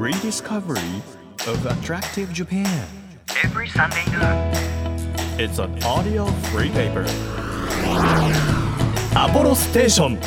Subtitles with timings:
[0.00, 1.02] rediscovery
[1.46, 2.66] of attractive Japan.
[3.44, 4.50] every Sunday noon.
[5.38, 7.04] It's an audio free paper.
[9.14, 10.18] Apollo Station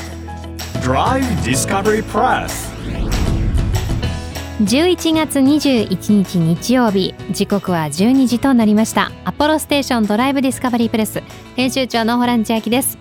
[0.84, 2.72] Drive Discovery Press.
[4.62, 11.22] 11月21日日曜日時刻は12時となりましたアポロステーションドライブディスカバリープレス
[11.56, 12.98] 編集長のホラン千秋です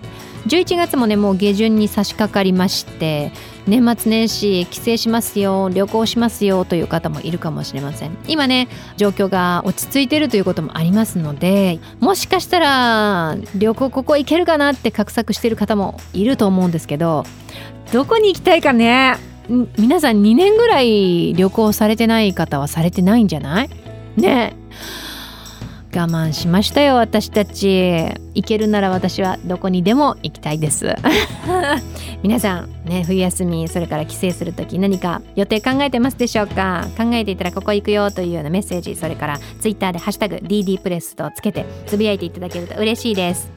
[0.47, 3.31] 11月もねもう下旬に差し掛かりまして
[3.65, 8.17] 年末年始帰省しますよ旅行しますよという方もいるかもしれません。
[8.27, 8.67] 今ね
[8.97, 17.25] 状況が落ち着いてるということもありますのでもしかしたら旅行ここ行けるかなって画策してる方もいると思うんですけど
[17.93, 19.15] どこに行きたいかね
[19.77, 23.69] 皆さん2年ぐらい旅行されてない方はされてないんじゃない？
[24.17, 24.55] ね。
[24.57, 24.63] え
[25.95, 28.07] 我慢しましたよ私たち。
[28.35, 30.95] 行けるなら私はどこにでも行きたいです。
[32.23, 36.87] 皆さんね冬休みそれから帰省する時何か予定考えてますでしょうか？
[36.97, 38.95] 考えていたらここ行くよというようなメッセージ。
[38.95, 43.51] それからツイッターで「ハッシュタグ #DD プレス」とつけてつぶやいていただけると嬉しいです。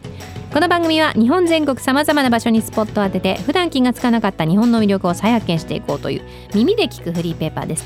[0.52, 6.22] この番組は日本全国さまざまな場所にスポットを当てて普段気がつかなかった日本の魅力を再発見していこうという
[6.54, 7.84] 耳で聞くフリーペーパーです。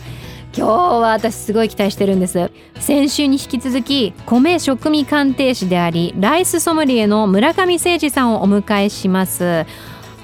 [0.53, 2.51] 今日は私すごい期待してるんです。
[2.81, 9.65] 先週に引き続き米食味鑑定士でありライスソムリエの村上誠二さんをお迎えします。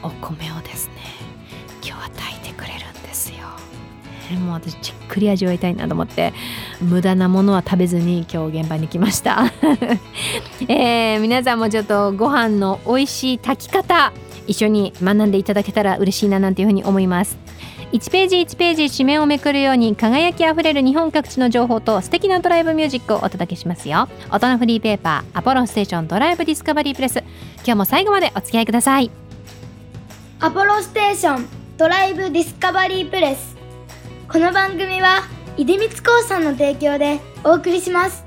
[0.02, 0.94] お米をですね
[1.76, 3.38] 今日は炊いてくれるんですよ、
[4.30, 6.32] ねもう私じっくり味わいたいなと思って
[6.80, 9.52] 無駄なものは食べずに今日現場に来ました。
[10.68, 14.12] えー皆さんもちょっとご飯の美味しい炊き方
[14.48, 17.38] 一緒に学んでいただけたら嬉しいななんていうふうに思います。
[17.92, 24.08] 1ページ1ページ紙面をめくるように輝きあふれる日本各地の情報と素敵なドライブミュージックをお届けしますよ。
[24.32, 27.22] 音のフリーペーパーアポロステーションドライブディスカバリープレス。
[27.58, 29.10] 今日も最後までお付き合いください。
[30.40, 33.56] アポロステーションドライブディスカバリープレス。
[34.28, 35.22] この番組は
[35.56, 38.25] 出光興産の提供でお送りします。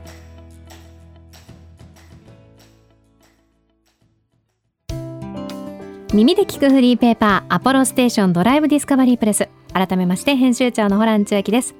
[6.11, 9.47] 耳で聞くフリーペーパーアポロステーションドライブディスカバリープレス。
[9.73, 11.75] 改めまして編集長のホラン千秋です。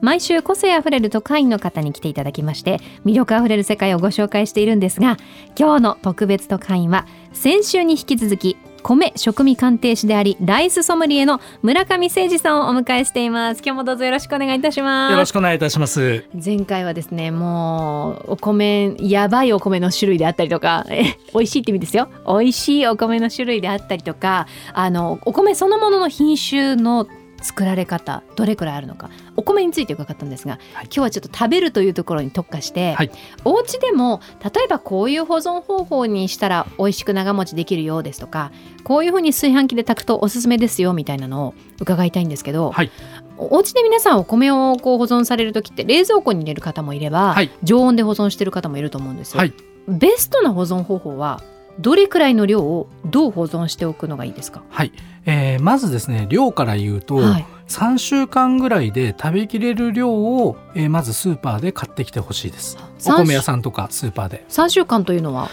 [0.00, 5.16] 毎週個性あふれる特派員の方に来ていただきまして魅力あふれる世界をご紹介しているんですが
[5.58, 13.62] 今日の特別特派員は先週に引き続き米食味鑑定士でありライスソムリエの村上誠二さんをお迎えしています。
[13.64, 15.12] 今日もどうぞよろしくお願いいたします。
[15.12, 16.24] よろしくお願いいたします。
[16.32, 22.08] 前回はですねもうお米やばいお米の種類であったりとかえ美味しいって意味ですよ。
[22.26, 27.06] 美味しいお米の種類であったりとかあのお米そのものの品種の
[27.40, 30.84] 作られ方どれくらいあるのかお米について伺ったんですが、はい。
[30.84, 33.10] 今日はちょっと食べるというところに特化して、はい。
[33.44, 38.50] お家でも例えばこういう保存方法にしたら美味しく長持ちできるようですとか
[38.84, 42.90] こういうふうに炊飯器で炊くとおすすめですよみたいなのを伺いたいんですけど、はい。
[43.36, 47.50] おお家で皆さんお米をこう保存される時って冷蔵庫に入れる方もいれば、はい。
[47.62, 49.38] 常温で保存してる方もいると思うんですよ。
[49.38, 49.52] はい。
[49.86, 51.42] ベストな保存方法は
[51.78, 54.92] どれくらいの量をどう保存しておくのがいいですか、はい、
[55.26, 62.76] えーまずですね量から言うと、はい、3週間ぐらいで食べきれる量を、えーまずスーパーで買ってきてほしいです。
[62.98, 64.44] お三米屋さんとかスーパーで。
[64.48, 65.48] 3週間というのは？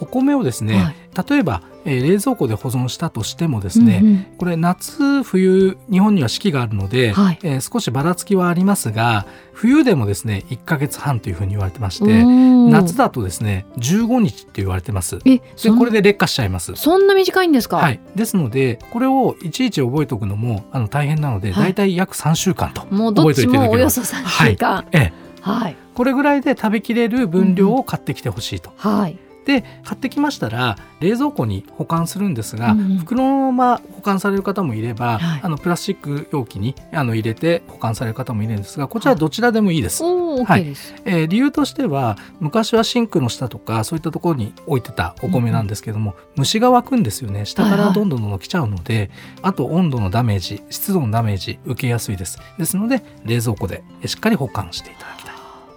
[0.00, 0.96] お米をですね、はい。
[1.30, 4.26] 例えば、えー冷蔵庫で保存したとしてもですね、うんうん。
[4.38, 7.38] これ夏冬日本には四季があるので、はい。
[7.42, 15.18] えー少しばらつきはありますが冬でもですね1ヶ月半というふうに言われてましうて夏だとですね15日って言われてます。
[15.24, 16.74] えでこれで劣化しちゃいます。
[16.76, 21.62] そんな短いんですか、はい、ですのでこれをいちいち覚えておくのもあの大変なので、はい。
[21.64, 25.12] だいたい約3週間ともうどっちもおよそ覚3週間ええ。
[25.40, 25.76] はい。
[25.94, 28.72] これぐらいで食べきれる分量を買ってきてほしいと。
[28.76, 29.18] はい
[29.50, 32.98] で買ってきましたら冷蔵庫に保管するんですが、うんうん。
[32.98, 35.40] 袋のまま保管される方もいれば、はい。
[35.42, 40.04] あのプラスチック容器にあの入れて保管される方もいるんですがこちらどちらでもいいです。
[40.04, 40.66] はい。
[41.04, 47.44] えー理由としては昔はシンクの下とかそういったところに置いてたお米なんですけども、虫が湧くんですよね。
[47.44, 47.88] 下かはいはい。
[47.88, 49.10] らどんどんどんどん来ちゃうので、
[49.42, 52.38] あと温度のダメージ湿度のダメージ受けやすいです。
[52.58, 55.29] ですので冷蔵庫でえしっかり保管していただきたい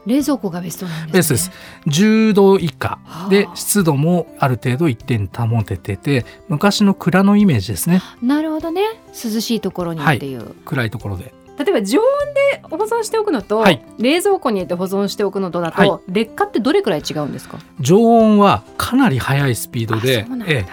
[0.06, 1.14] 冷蔵庫がベストなんですね。
[1.14, 1.52] ベースです
[1.88, 3.30] 10度以下はあ。
[3.30, 8.02] で湿度もある程度一定に保ててて昔の蔵のイメージですね。
[8.22, 8.82] なるほどね。
[9.08, 13.86] 涼しいところにっていう、暗いところで例えば常温で保存しておくのと、はい。
[14.00, 16.12] 冷蔵庫に入れて保存しておくのとだと、はい。
[16.12, 17.60] 劣化ってどれくらい違うんですか？
[17.80, 20.26] 常温はかなり速いスピードで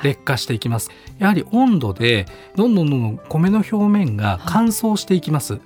[0.03, 0.91] 劣化していきます。
[1.19, 5.61] やはり温度でどんどんどんどん米の表面が乾燥していきます、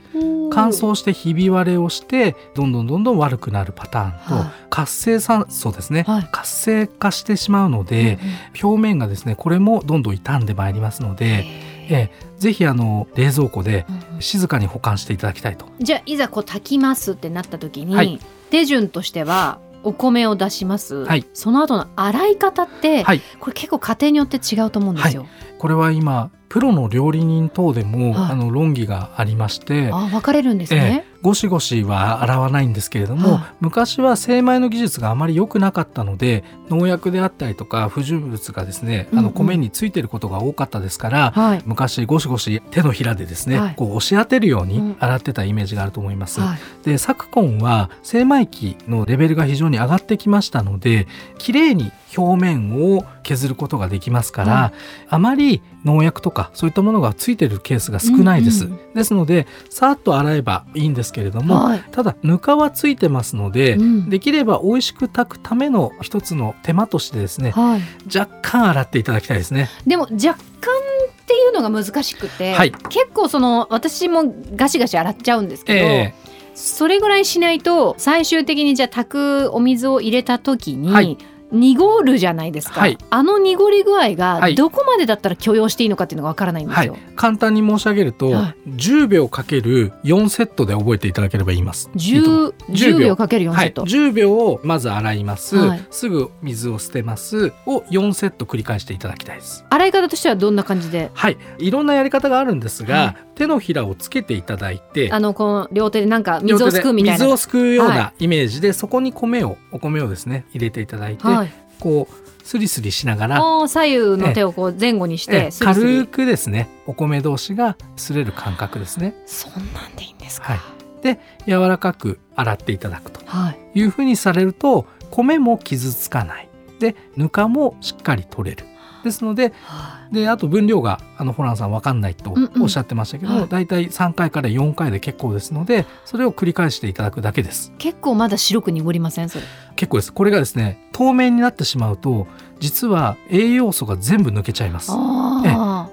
[0.50, 4.52] 乾燥してひび割れをしてどんどんどんどん悪くなるパターンと、はい。
[4.69, 6.28] 活性酸素ですね、はい。
[6.32, 8.19] 活性化してしまうので、
[8.60, 11.46] 表面がですねこれもどんどん傷んでまいりますので、
[11.90, 13.86] ええぜひあの冷蔵庫で
[14.20, 15.66] 静かに保管していただきたいと。
[15.81, 18.19] じゃあいざこう炊きますってなった時に、はい。
[18.50, 21.26] 手順としてはお米を出します、はい。
[21.32, 23.20] その後の洗い方って、はい。
[23.40, 25.26] これ結構家庭によって違うと思うんですよ。
[25.58, 28.32] これは今プロの料理人等でも、はい。
[28.32, 31.06] あの論議がありまして、あ分かれるんですね。
[31.25, 33.43] ゴシゴシは洗わないんですけれども、はい。
[33.61, 39.25] 昔は精米の技術があまり良くなかったので農薬であったりとか不純物がですね、うんうん。
[39.25, 41.62] あの米についてることが多かったですから、はい。
[41.65, 43.75] 昔ゴシゴシ手のひらでですね、はい。
[43.75, 44.69] こう押し当てるよううん。
[44.69, 46.43] に洗ってたイメージがあると思います。
[46.43, 46.59] はい。
[46.85, 51.06] で昨今は精米機のレベルが非常に上がってきましたので
[51.38, 54.72] 綺麗に表面を削ることができますから、は
[55.08, 58.66] あまり農薬とかそういったものがついてるケースが少ないです。
[58.66, 61.84] うんうんですのでさっと洗えばいいんですけれども、はい。
[61.90, 64.08] ただぬかはついてますので、うん。
[64.08, 69.69] できれば美味しく炊くための一つの手間としてですねはい、若干洗っていただきたいですね。
[69.87, 72.70] でも若干っていうのが難しくて、はい。
[72.70, 76.14] 結構その私もガシガシ洗っちゃうんですけど、え。
[76.55, 81.19] それぐらいしないと最終的にじゃあ炊くお水を入れた時に、はい
[81.55, 82.99] 濁るじゃないですか、はい。
[83.11, 84.55] あの濁り具合がはい。
[84.55, 86.87] どこまでだったら許容していいのかっていうのがわからないんではい。
[86.87, 91.91] すよ。、簡単に申し上げると、は10秒かける4セットで覚えていただければいいます。
[91.95, 92.55] いいと思う。
[92.71, 95.85] 10, 10 10秒秒かける4セはい、ット、10秒をまず洗います、はい。
[95.91, 97.53] すぐ水を捨てます。
[97.67, 99.65] を4セット繰り返していただきたいです。
[99.71, 101.11] 洗い方としてはどんな感じで？
[101.15, 107.25] はい、いろんなやり方があるんですが、はい手のひらをつけていただいてあのこの両手でなんか水をすくうみたいな。
[107.25, 115.44] 水をすくうようはなイメージで、そこに米をお米をですね入れていただいて、はい、こうスリスリしながら左右の手をこう前後にしええ。
[115.46, 119.14] てスリスリ軽くですねお米同士が擦れる感覚ですね。
[119.26, 120.52] そんなんでいいんですか。
[120.52, 126.48] はい、で柔らかく洗っていただくとはい、いうふうにされると米も傷つかない。
[126.81, 128.64] でぬかもしっかり取れる。
[129.05, 132.62] ですのではであと分量があのホランさん分かんないとうんうん。
[132.62, 133.49] おっしゃってましたけど、はい。
[133.49, 137.71] だいたい3回から4回で結構ですのでそれを繰り返していただくだけです。
[137.75, 139.29] い、結構まだ白く濁りません？
[139.29, 139.45] それ。
[139.77, 140.12] 結構です。
[140.12, 142.27] これがですね透明になってしまうと
[142.61, 144.93] 実は栄養素が全部抜けちゃいます。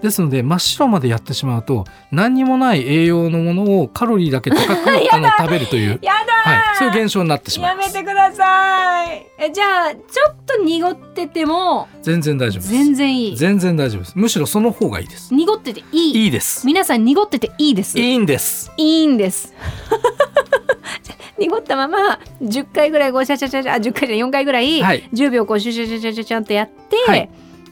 [0.01, 7.93] ですので真っ白までやってしまうと何にもない栄養のものをカロリーだけ高く あの食べるという、やだはい、そういう現象になってしまいます。
[7.93, 9.27] ください。
[9.37, 9.99] えじゃあちょ
[10.31, 12.73] っと濁ってても全然大丈夫です。
[12.73, 13.37] 全然いい。
[13.37, 14.13] 全然大丈夫です。
[14.15, 15.33] むしろその方がいいです。
[15.33, 16.23] 濁ってていい。
[16.25, 16.65] いいです。
[16.65, 17.99] 皆さん濁ってていいです。
[17.99, 18.71] いいんです。
[18.77, 19.53] いいんです。
[21.37, 25.09] 濁ったまま10回ぐらいこうシャシャシャシャあ10回じゃ4回ぐらい、はい。
[25.13, 27.29] 10秒こうシュシュシュシュシュシュンってやって、はい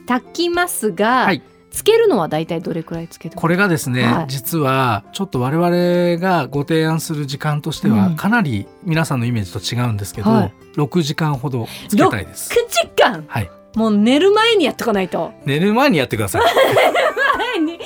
[0.10, 1.44] 炊きますが、はい
[1.80, 4.26] つけるのはだいたいどれくらいつけてこれがですね、はい。
[4.28, 7.98] 実はちょっと我々がご提案する時間としてうん。
[7.98, 10.54] はかなり皆さんのイメージと違うんですけど、はい。
[10.76, 12.52] 6時間ほどつけたいです。
[12.52, 13.24] 9時間？
[13.30, 15.31] はい、もう寝る前にやっとかないと。
[15.46, 16.42] 寝る前にやってください。
[17.56, 17.80] 前に。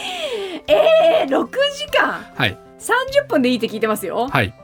[0.66, 2.26] えー、6時間？
[2.34, 4.28] はい、30分でいいって聞いてますよ。
[4.28, 4.63] はい、6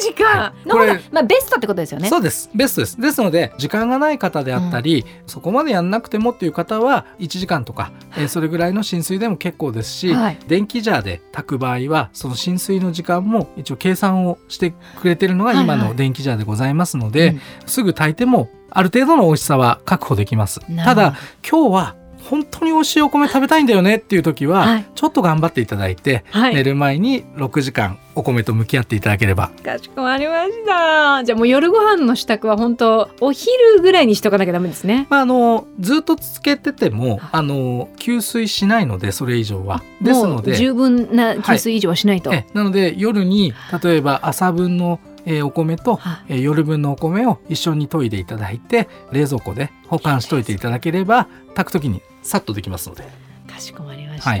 [0.00, 0.26] 時間。
[0.26, 0.68] はい。
[0.68, 2.08] の方が、まあベストってことですよね。
[2.08, 2.50] そうです。
[2.54, 3.00] ベストです。
[3.00, 10.38] ですので時間がない方であったり、そこまでやんなくてもっていう方は1時間とか、えーそれぐらいの浸水でも結構ですし、はい。
[10.46, 15.88] 電気ジャーで炊く場合はその浸水の時間も一応計算をしてくれてるのが今はいはい。
[15.90, 17.40] の電気ジャーでございますので、うん。
[17.66, 20.60] すぐ炊いてもある程度の美味しさは確保できます。
[20.84, 21.16] ただ
[21.48, 21.96] 今日は
[22.28, 24.86] 本当に美味しいお米食べたいんだよねっていう時は、はい。
[24.94, 26.54] ちょっと頑張っていただいて、はい。
[26.54, 29.50] 寝る前に6時間お米と向き合っていただければ。
[29.62, 31.22] かしこまりました。
[31.24, 35.06] じゃあもう夜ご飯の支度は本当お昼ぐらいにしとかなきゃダメですね。
[35.10, 39.82] まあ、あのずっとつけててもあの吸水しないのでそれ以上は。
[40.00, 53.04] ですので十分な吸水以上はしないと、えなので夜に例えば朝分の、えーお米と、はえー夜分のお米を一緒に研いでいただいて冷蔵庫で保管しといていただければ炊く時にさっとできますので。
[53.48, 54.40] かしこまりました、はい。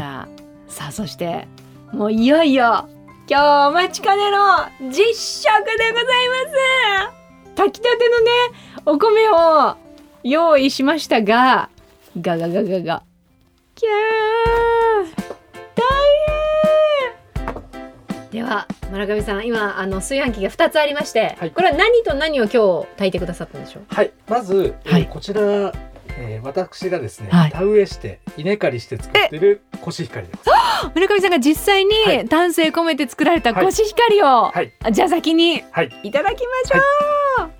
[0.68, 1.46] さあそして
[1.92, 2.88] もういよいよ
[3.28, 7.56] 今日お待ちかねの実食でございます。
[7.56, 8.30] 炊きたてのね
[8.84, 9.76] お米を
[10.24, 11.70] 用意しましたが
[12.20, 13.02] ガガガガガ。
[13.76, 15.14] キャー
[15.74, 15.84] 大
[18.30, 18.30] 変。
[18.30, 21.50] では村上さん今あの炊飯器が2つありまして、はい。
[21.50, 23.84] これは何と何を今日炊いてくださったんでしょう？
[23.88, 25.08] はい、まず、えーはい。
[25.08, 25.72] こちら、
[26.18, 27.50] えー私がですね、はい。
[27.50, 30.40] 田植えして稲刈りして作ってるコシヒカリです。
[30.94, 32.18] 村上さんが実際はい。
[32.22, 33.64] に丹精込めて作られたはい。
[33.64, 37.50] コシヒカリを、はい、あじゃあ先にはい、いただきましょう、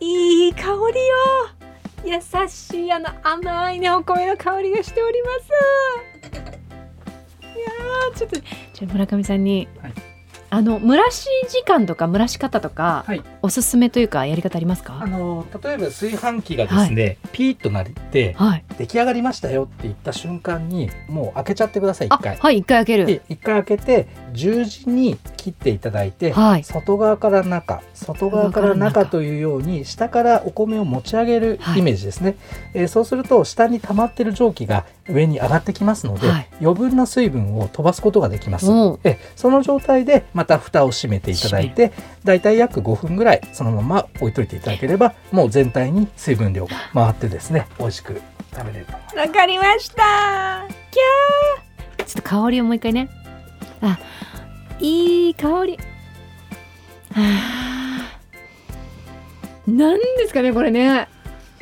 [0.00, 0.80] い、い香りよ
[2.04, 5.48] 優しいあの甘いねお米の香りがしております。
[7.42, 9.92] いやーちょっとじゃあ村上さんに、はい
[10.54, 13.22] あの蒸らし時間とか蒸らし方とか、はい。
[13.42, 15.00] おすすめというかやり方ありますか？
[15.02, 18.64] あの例えば炊飯器がですね、ピーッとなってはい。
[18.78, 22.36] 出来上がりましたよって言った瞬間にもう開けちゃってくださいあ一回。
[22.36, 23.06] はい一回開ける。
[23.06, 26.64] で一回開けて十字に切っていただいて、はい。
[26.64, 32.36] 外側から中外側から中というように下からお米を持ち上げるイメージですね、
[32.74, 36.48] えーそうすると下に溜まってる蒸気が上に上がってきますので、はい。
[36.60, 38.70] 余分な水分を飛ばすことができます。
[38.70, 41.92] おうえその状態でまた蓋を閉めていただいて
[42.24, 42.40] だい。
[42.40, 48.20] たい約5分ぐらいそのまま置いといていただければもう全体に水分量が回ってですね美味しく
[48.52, 49.16] 食べれると思います。
[49.16, 50.66] わかりました。
[50.90, 52.06] キャー。
[52.06, 53.08] ちょっと香りをもう一回ね。
[53.80, 53.98] あ
[54.80, 55.78] いい香り。
[57.12, 57.20] は
[59.66, 61.08] あなんですかねこれね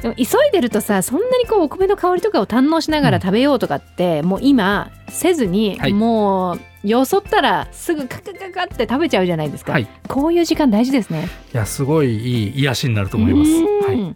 [0.02, 5.94] でも急いでるとさそんなにこうお米の香りとかを堪能しながら食べようとかって、もう今せずに、はい。
[5.94, 9.86] もうよそったらすぐカカカカって食べちゃうじゃないですか、はい。
[10.08, 11.28] こういう時間大事ですね。
[11.54, 13.50] いやすごいいい癒しになると思います。
[13.52, 13.62] う
[13.96, 14.06] ん。
[14.08, 14.14] はい、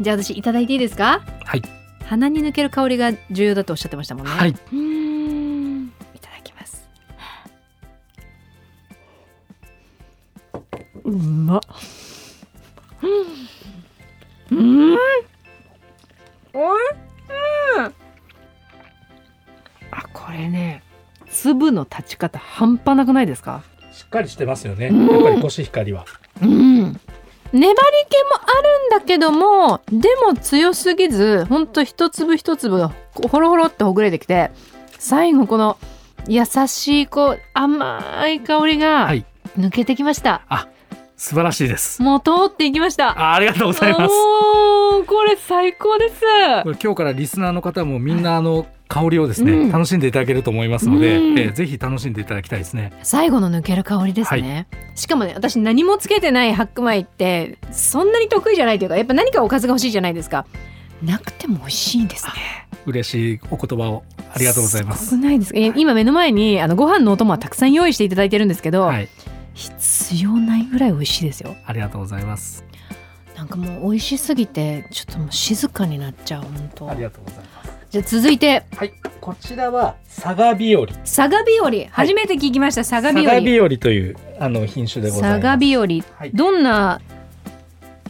[0.00, 1.22] じゃあ私いただいていいですか？
[1.44, 1.62] はい。
[2.06, 4.30] 鼻に抜ける香りが重要だとおっしゃってましたもんね。
[4.30, 4.50] はい。
[4.50, 5.86] うーん。
[6.14, 6.88] いただきます。
[11.02, 11.60] うまっ。
[13.02, 13.10] うん
[14.54, 14.98] うん。
[16.54, 17.94] おいしい。
[19.90, 20.82] あこれね
[21.30, 23.62] 粒の立ち方半端なくないですか？
[23.92, 25.06] しっかりしてますよね、うん。
[25.08, 26.04] やっぱりコシヒカリは。
[26.42, 26.48] うん。
[26.50, 26.98] 粘り
[27.52, 27.70] 気も
[28.40, 32.92] あるんだけどもでも強すぎずほんと一粒一粒が
[33.30, 34.50] ほろほろってほぐれてきて
[34.98, 35.78] 最後この
[36.26, 39.24] 優しいこう甘い香りがはい。
[39.56, 40.42] 抜けてきました、
[41.16, 42.02] 素晴らしいです。
[42.02, 43.10] もう通っていきました。
[43.10, 44.14] あありがとうございます。
[45.06, 46.20] これ最高です。
[46.64, 49.70] これ今日からリスナーの方もみんなあの香りをですね、うん。
[49.72, 51.38] 楽しんでいただけると思いますので、うん。
[51.38, 52.92] えーぜひ楽しんでいただきたいですね。
[53.02, 54.66] 最後の抜ける香りですね、
[54.96, 60.46] しかもね私何もつけてない白米ってそんなに得意じゃないというかやっぱ何かおかずが欲しいじゃないですか。
[61.02, 62.32] なくても美味しいんですね。
[62.86, 64.02] 嬉しいお言葉を
[64.34, 65.06] ありがとうございます。
[65.06, 65.52] すないです。
[65.54, 69.08] 今目の前にあのご飯のお供はたくさん用意していただいてるんですけど、はい
[69.54, 71.56] 必要ないぐらい美味しいですよ。
[71.64, 72.64] ありがとうございます。
[73.36, 77.70] なんかもう美味しすぎてちょっともう静かになっちゃう本当ありがとうございます。
[77.90, 78.64] じゃあ続いて。
[78.76, 78.92] はい。
[79.20, 80.86] こちらは佐賀日和。
[80.86, 81.70] 佐賀日和。
[81.90, 83.32] 初めて聞きました、佐賀日和。
[83.32, 85.42] 佐賀日和というあの品種でございます。
[85.42, 85.82] 佐賀日和。
[86.18, 86.30] はい。
[86.32, 87.00] どんな？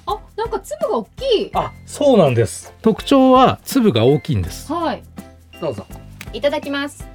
[0.07, 1.51] あなんか粒が大きい。
[1.55, 2.75] あそうなんです。
[2.83, 4.73] 特徴は粒が大きいんです。
[4.73, 5.03] はい。
[5.61, 5.87] どうぞ。
[6.33, 7.07] いただきます。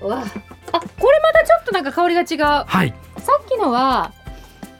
[0.00, 0.24] うわ。
[0.72, 2.64] あこれまたちょっとなんか香りが違う。
[2.66, 2.94] はい
[3.56, 4.12] きのは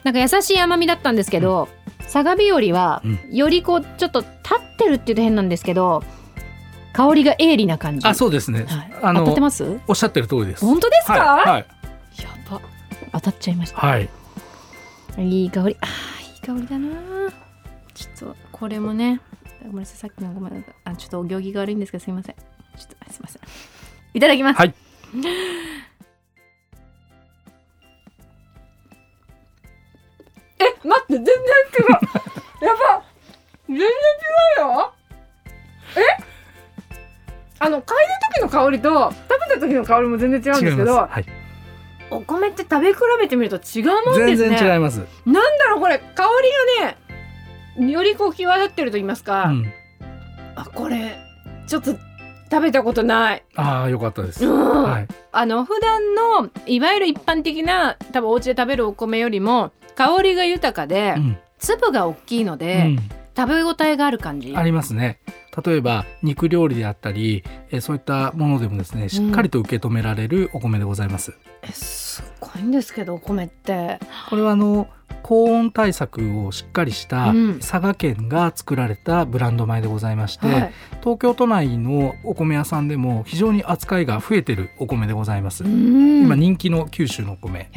[0.05, 1.69] なんか優しい甘みだったんですけど、
[2.01, 3.19] 佐賀日和はうん。
[3.31, 6.03] よりこうちょっと立ってるっていうと変なんですけど
[6.93, 8.07] 香りが鋭利な感じ。
[8.07, 9.81] あそうですね、はい、あの当たってます？
[9.87, 10.65] おっしゃってる通りです。
[10.65, 11.67] 本当ですか、はいはい、
[12.23, 12.61] やば。
[13.13, 14.09] 当たっちゃいました、はい、
[15.19, 15.77] いい香り。
[15.81, 17.33] あーいい香りだな。
[17.95, 19.21] ちょっとこれもね
[19.63, 19.97] ごめんなさい。
[19.99, 20.75] さっきのごめんなさい。
[20.85, 22.35] あちょっとお行儀が悪いんですけどすいません。
[22.35, 23.43] ちょっとすいません。
[24.15, 24.59] いただきます。
[24.59, 24.75] はい
[30.63, 31.39] え待って全然違
[32.63, 32.65] う。
[32.65, 33.03] やば。
[33.69, 33.91] 全然違
[34.59, 34.93] うよ。
[35.97, 36.33] え？
[37.59, 37.95] あの嗅いだ
[38.35, 41.25] 時の香りと食べた時の香りも全然違うんですけどはい、
[42.11, 44.59] お米って食べ比べてみると違うもんで全すね。
[44.59, 45.99] 然違います、なんだろうこれ。
[45.99, 46.25] 香
[46.81, 49.73] りがねよりこう際立ってると言いますか、うん、
[50.57, 51.17] あこれ
[51.69, 51.95] ちょっと
[52.53, 54.83] 食べたことない、ああよかったです、うん。
[54.83, 55.09] はい。
[55.33, 61.39] あの普段のいわゆる一般的な多分お家で食べるお米よりも香りが豊かで、うん。
[61.59, 62.99] 粒が大きいので、うん。
[63.35, 64.55] 食べ応えがある感じ。
[64.55, 65.19] ありますね。
[65.65, 73.99] 例えば肉料理であったり、えーそういったものでもですねしっかりと受け止められるお米でございます、えすごいんですけどお米って。
[74.29, 74.89] これはあの
[75.23, 77.59] 高温対策をしっかりしたうん。
[77.59, 80.73] 佐賀県が作られたブランド米でございまして、はい。
[81.01, 86.25] 東京都内のお米屋さんでも非常に扱いが増えてるお米でございます、うん。
[86.25, 87.71] 今人気の九州のお米、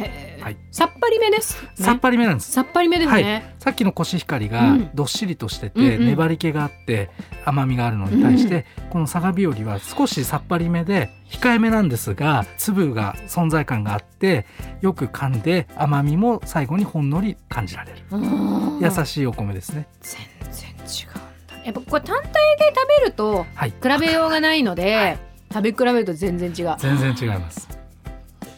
[0.46, 0.58] はい。
[0.70, 2.52] さっぱりめです、ねさっぱりめなんです。
[2.52, 4.92] さっぱりめですね、さっきのコシヒカリがうん。
[4.94, 6.06] どっしりとしてて、うんうん。
[6.06, 7.10] 粘り気があって
[7.46, 14.46] 甘みがあるのに対して、この佐賀日和は少しさっぱりめで控えめなんですが粒が存在感があって
[14.82, 17.98] よく噛んで甘みも最後にほんのり感じられる。
[18.12, 18.80] うん。
[18.84, 19.88] 優しいお米ですね。
[20.02, 20.22] 全
[20.52, 25.18] 然違うんだやっぱこれ単体で食べるとはい、比べようがないので、
[25.52, 26.76] 食べ比べると全然違う。
[26.78, 27.68] 全然違います。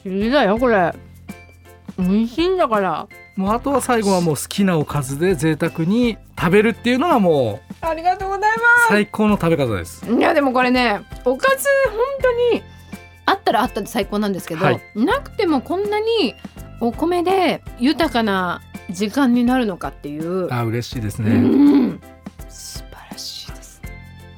[0.03, 0.93] 不思議だよこれ
[1.97, 3.07] 美味しいんだから。
[3.35, 8.51] もうあとは最後はもう好きなおかずで贅沢に食べるっていうのがもうありがとうござい
[8.87, 10.03] 最高の食べ方です。
[10.05, 11.99] ますいやでもこれねおかず本
[12.51, 12.63] 当に
[13.25, 14.81] あったらあったで最高なんですけど、はい。
[14.95, 16.33] なくてもこんなに
[16.79, 20.51] お米で豊かな時間になるのかっていう。
[20.51, 21.31] あ嬉しいですうね。
[21.37, 22.01] ん。
[22.47, 23.81] 素晴らしいです。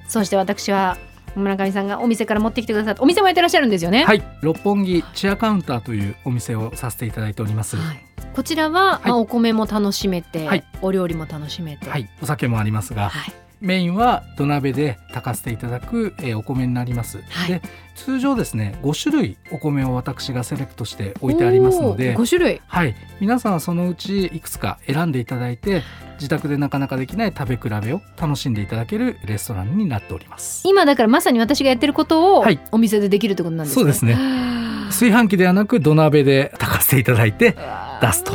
[0.07, 0.97] そして私は
[1.35, 4.05] 村上さんがお店から持ってきてくださったお店もやってらっしゃるんですよね？
[4.05, 7.77] はい、六本木チアカウンターというお店をさせていただいております。
[7.77, 8.05] はい。
[8.33, 10.63] こちらは、まあ、お米も楽しめて、はい。
[10.81, 13.33] お料理も楽しめて、はい、お酒もありますが、はい。
[13.59, 17.21] メインは土鍋で炊かせていただく、えーお米になります。
[17.29, 17.49] はい。
[17.49, 17.61] で
[17.95, 22.61] 通常ですね5種類お米を私がセレクトして置いてありますので5種類。
[22.67, 25.83] はい、皆さんはそのうちいくつか選んでいただいて
[26.19, 30.61] 自宅でなかなかできない食べ比べを楽しんでいただけるレストランになっております。
[30.65, 32.59] 今だからまさに私がやってることを、はい。
[32.71, 33.81] お店でできるってことなんですね。
[33.81, 34.13] そうですね。
[34.13, 37.55] はあ炊飯器ではなく土鍋で炊かせていただいて
[38.01, 38.33] 出すと。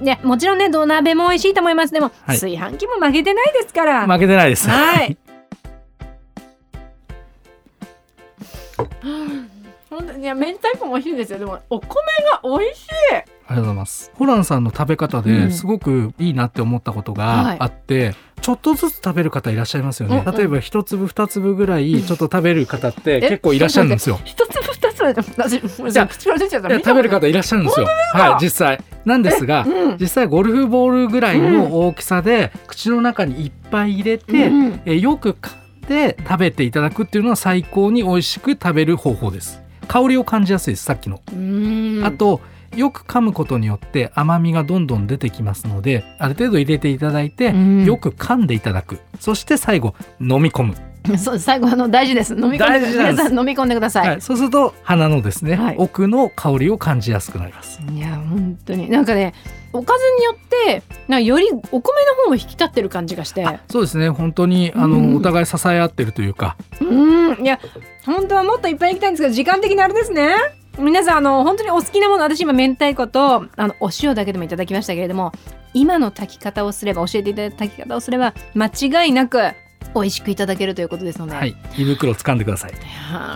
[0.00, 1.92] いやもちろんね土鍋も美味しいと思います。
[1.92, 2.38] でも、はい。
[2.38, 4.06] 炊飯器も負けてないですから。
[4.06, 4.68] 負けてないです。
[4.68, 5.18] はい。
[9.90, 11.40] 本当にいや明太子も美味しいんですよ。
[11.40, 11.88] でもお米
[12.30, 12.88] が美味しい
[13.48, 14.12] ありがとうございます。
[14.14, 20.18] ホランさんの食べ方うんですごくいいなって思ったことがあって、ちょっとずつ食べる方いらっしゃいますよね。
[20.18, 24.20] うんうん例えば一粒二粒ぐらいちょっと食べる方ってえ結構いらっしゃるんですよ。
[24.24, 27.86] 一粒二つは私じゃあ口から出ちゃったいや食べる方いらっしゃるんですよ。
[28.12, 28.80] はい、実際。
[29.06, 39.62] なんですが、うん実際ゴルフボールぐらいの大きさで口の中にいっぱい入れて、うんうんえよく噛んで食べていただくっていうのは最高に美味しく食べる方法です。
[39.88, 40.84] 香りを感じやすいです。
[40.84, 41.22] さっきの。
[42.06, 42.42] あと
[42.76, 47.84] よく噛むことによって甘みがどんどん出てきますのである程度入れていただいて、うん。
[47.84, 48.98] よく噛んでいただく。
[49.20, 50.74] そして最後飲み込む、
[51.18, 52.34] そう最後あの大事です。
[52.34, 55.76] 飲み込んで皆さん飲み込んでください、はいそうすると鼻のですね、はい。
[55.78, 57.80] 奥の香りを感じやすくなります。
[57.92, 58.90] いや本当に。
[58.90, 59.32] なんかね
[59.72, 63.44] おかずによってなよりお米の方も引き立ってる感じがして。
[63.44, 64.10] あそうですね。
[64.10, 66.56] 本当にあの、うんお互い支え合ってるというか。
[66.80, 67.44] うん。
[67.44, 67.58] いや
[68.04, 70.34] 本当はもっといっぱい行きたいんですけど時間的にあれですね
[70.78, 75.32] 皆さんあの本当にお好きなもの私今明太子とあのお塩だけでもいただきましたけれども
[75.74, 78.66] 今の炊き方をすれば教えていただいた炊き方をすれば間
[79.04, 79.40] 違いなく
[79.94, 81.56] 美味しくいただけるということですので、はい。
[81.76, 82.72] 胃袋掴んでください。
[82.72, 82.78] は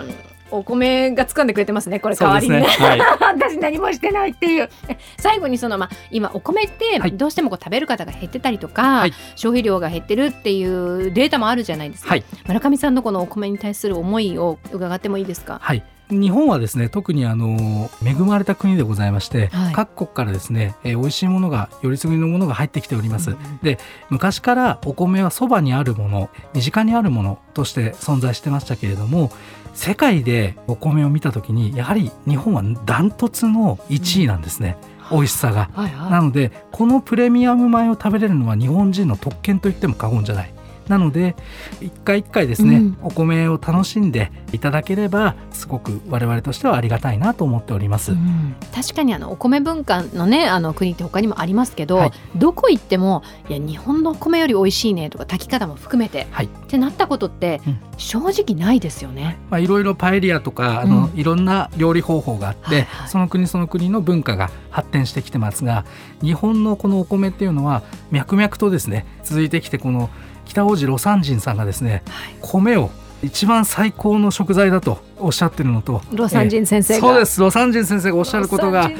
[0.00, 0.04] あ
[0.50, 2.60] お米が掴んでくれてますねこれ代わりにね。
[2.60, 3.00] ねはい。
[3.20, 4.68] 私何もしてないっていう。
[4.86, 7.12] え最後にそのまあ今お米ってはい。
[7.12, 9.14] どうしてもこう食べる方が減ってたりとか、はい。
[9.34, 12.24] 消費量が減ってるっていうデータもあるじゃないですか、はい。
[12.46, 15.58] 村上さんのこのお米に対する思いを伺ってもいいですか？
[15.62, 19.72] はい日本はですね特にあの恵まれた国でございまして、はい。
[19.72, 23.78] 各国からですね、えー美味しいものがよりすぐりのものが入ってきております、で
[24.10, 29.32] 昔からお米はそばにあるもの身近にあるものとして存在してましたけれども
[29.74, 34.76] 世界でお米を見た時にやはり日本はダントツの1位なんですね、
[35.10, 35.70] 美味しさが。
[35.72, 40.51] はいはなのでこのプレミアム米を食べれるのは日本人の特権と言っても過言じゃない。
[40.88, 41.36] なので
[41.80, 42.98] 一回一回ですね、うん。
[43.02, 48.12] お米を楽しんでいただければすごく我々としてはありがたいなと思っております。
[48.12, 48.54] うん。
[48.74, 52.12] 確かにあのお米文化のねあの国って他にもありますけど、はい。
[52.36, 56.46] どこ行ってもいや日本のお米より美味しいねとか炊き方も含めて、はい。
[56.46, 57.78] ってなったことってうん。
[57.98, 59.38] 正直ないですよね。
[59.48, 61.18] まあ、いろいろパエリアとかあの、うん。
[61.18, 63.08] いろんな料理方法があって、はいはい。
[63.08, 65.84] その国その国の文化が発展してきてますが
[66.20, 70.10] 日本のこのお米っていうのは脈々とですね続いてきてこの
[70.44, 72.34] 北大路魯山人さんがですねはい。
[72.40, 72.90] 米を
[73.22, 77.40] 一番最高の食材だとおっしゃってるのと魯山人先生が、そうです。
[77.42, 78.90] 魯山人先生がおっしゃることが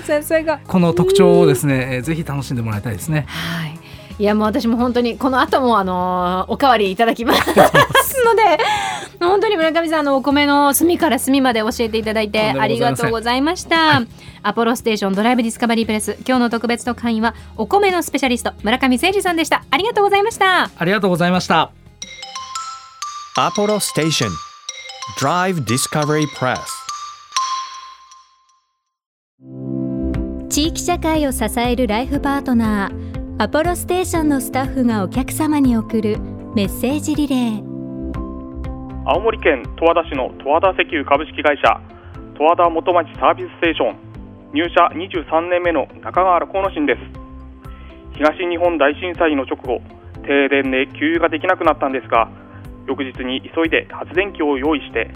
[0.69, 3.25] この特徴をですね、えーぜひ楽しんでもらいたいですね。
[3.27, 3.79] はい。
[4.19, 7.41] いやもう私も本当にこの後もあのーおかわりいただきます
[8.25, 8.43] ので
[9.21, 14.03] 本当に村上さんあのお米の隅から隅まで教えていただいてありがとうございました、
[14.43, 19.65] アポロステーションドライブディスカバリープレス今日の特別特派員はお米のスペシャリスト村上誠二さんでした。
[19.71, 20.71] ありがとうございました。
[20.77, 21.71] ありがとうございました。
[23.37, 24.29] Apollo Station
[25.19, 26.59] Drive Discovery Press
[30.51, 36.19] 地域社会を支えるライフパートナーアポロステーションのスタッフがお客様に送る
[36.55, 37.72] メッセージリレー
[39.05, 41.83] 青森県十和田市の十和田石油株式会社
[42.39, 43.99] 十和田元町サービスステーション
[44.55, 47.01] 入社23年目の中川河野信です。
[48.15, 49.83] 東日本大震災の直後
[50.23, 52.31] 停電で給油ができなくなったんですが
[52.87, 55.11] 翌日に急いで発電機を用意して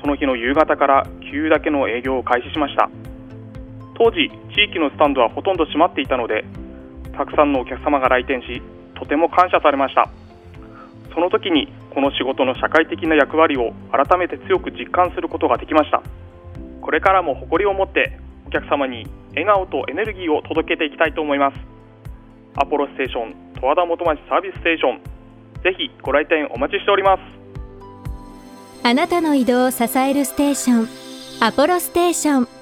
[0.00, 2.88] その日の夕方から給油だけの営業を開始しました。
[3.98, 6.44] 当時地域のスタンドはほとんど閉まっていたので
[7.18, 8.62] たくさんのお客様が来店し
[8.94, 10.21] とても感謝されました。
[11.14, 16.02] その時にこの仕事の社会的な役割を改めて強く実感することができました。
[16.80, 21.56] これからも誇りを持ってお客様に笑顔とエネルギーを届けていきたいと思います。
[22.56, 25.00] アポロステーション十和田元町サービスステーション
[25.62, 27.20] ぜひご来店お待ちしております。
[28.84, 30.88] あなたの移動を支えるステーション
[31.40, 32.61] アポロステーション。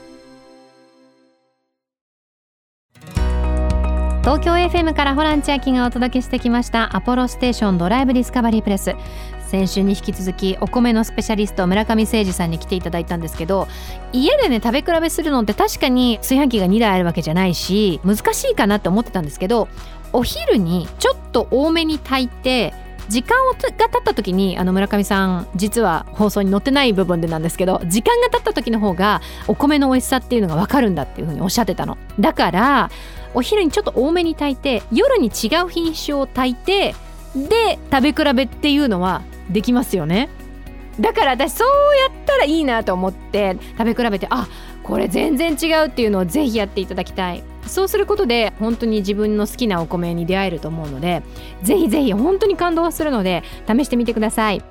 [4.20, 8.94] 東京 FM からホラン千秋がお届けしてきましたアポロステーションドライブディスカバリープレス。
[9.46, 13.66] 先週に引き続きお米のスペシャリスト村上誠二さんに来ていただいたんですけど
[14.12, 19.66] 家でね食べ比べするのって確かに炊飯器が2台あるわけじゃないし難しいかなって思ってたんですけど
[20.12, 22.72] お昼にちょっと多めに炊いて
[23.08, 31.98] 時間が経った時にあの村上さん実は放送に載ってない部分でなんですけど時間が経った時の方がお米の美味しさっていうのが分かるんだっていうふうにおっしゃってたの。
[32.20, 32.90] だから
[33.34, 36.94] お昼にちょっと多めに炊いて夜に違う品種を炊いて
[37.34, 40.28] で食べ比べっていうのはできますよね。
[40.98, 44.48] だから私そうやったらいいなと思って食べ比べてあ
[44.82, 47.42] これ全然違うっていうのをぜひやっていただきたい。
[47.66, 51.22] そうすることで本当に自分の好きなお米に出会えると思うので
[51.62, 54.62] ぜひぜひ本当に感動するので試してみてください。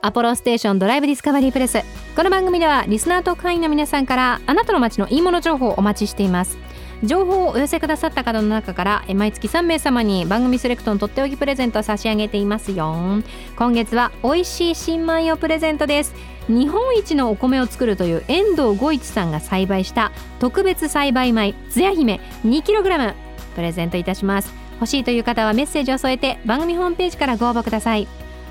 [0.00, 1.82] アポロステーションドライブディスカバリープレス
[2.14, 6.56] この番組ではリスナーと会員の皆さんからあなたの街のいいもの情報をお待ちしています。
[7.04, 12.94] 情報をお寄せくださった方の中から毎月3名様に番組セレクトのとっておきプレゼントを差し上げていますよ。
[13.56, 16.14] 今月は美味しい新米をプレゼントです。
[16.48, 23.14] 日本一のお米を作るという遠藤五一さんが栽培した特別栽培米つや姫 2kg
[23.54, 24.52] プレゼントいたします。
[24.80, 28.08] 欲しいという方はメッセージを添えて番組ホームページからご応募ください。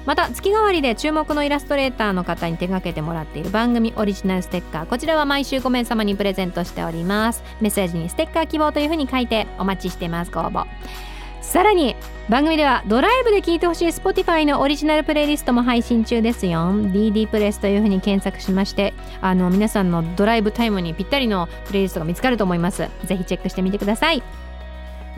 [0.07, 7.43] また月替わりで注目のイラストレーターの方に手掛けてもらっている番組オリジナルステッカーこちらは毎週5名様にプレゼントしております。
[7.59, 10.31] メッセージにステッカー希望というふうに書いてお待ちしています。
[10.31, 10.65] ご応募。
[11.41, 11.97] さらに
[12.29, 16.59] 番組ではドライブで聴いてほしい Spotify のオリジナルプレイリストも配信中ですよ。
[16.59, 22.89] DD プレスというふうに検索しましてあの皆さんのドライブタイムにぴったりのプレイリストが見つかると思います。
[23.03, 24.23] ぜひチェックしてみてください。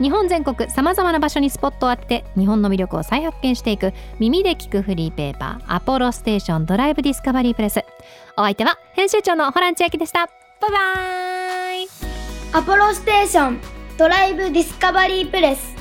[0.00, 7.84] 日本全国さまざまな場所にスポットを当てて日本の魅力を再発見していく耳で聞くフリーペーパーアポロステーションドライブディスカバリープレス。
[8.36, 10.26] お相手は編集長のホラン千秋でした。
[10.60, 11.88] バイバイ。
[12.52, 13.60] アポロステーション
[13.98, 15.76] ドライブディスカバリープレス。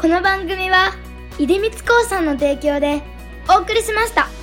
[0.00, 0.92] この番組は
[1.38, 3.02] 出光興産の提供で
[3.48, 4.39] お送りしました。